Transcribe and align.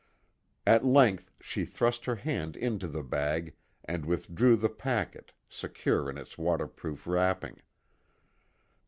At 0.65 0.83
length 0.83 1.31
she 1.41 1.63
thrust 1.63 2.05
her 2.05 2.15
hand 2.15 2.57
into 2.57 2.87
the 2.87 3.03
bag 3.03 3.53
and 3.85 4.03
withdrew 4.03 4.55
the 4.55 4.67
packet, 4.67 5.31
secure 5.47 6.09
in 6.09 6.17
its 6.17 6.39
waterproof 6.39 7.05
wrapping. 7.05 7.61